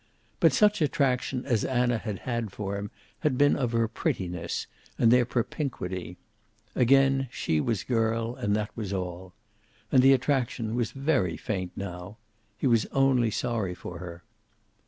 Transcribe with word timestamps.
But 0.39 0.51
such 0.51 0.81
attraction 0.81 1.45
as 1.45 1.63
Anna 1.63 1.99
had 1.99 2.21
had 2.25 2.51
for 2.51 2.75
him 2.75 2.89
had 3.19 3.37
been 3.37 3.55
of 3.55 3.71
her 3.73 3.87
prettiness, 3.87 4.65
and 4.97 5.11
their 5.11 5.25
propinquity. 5.25 6.17
Again 6.73 7.27
she 7.31 7.61
was 7.61 7.83
girl, 7.83 8.33
and 8.33 8.55
that 8.55 8.75
was 8.75 8.91
all. 8.93 9.35
And 9.91 10.01
the 10.01 10.13
attraction 10.13 10.73
was 10.73 10.89
very 10.91 11.37
faint 11.37 11.73
now. 11.77 12.17
He 12.57 12.65
was 12.65 12.87
only 12.87 13.29
sorry 13.29 13.75
for 13.75 13.99
her. 13.99 14.23